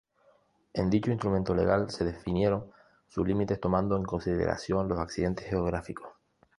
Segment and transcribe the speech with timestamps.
[0.73, 2.71] En dicho instrumento legal se definieron
[3.07, 6.09] sus límites tomando en consideración los accidentes geográficos.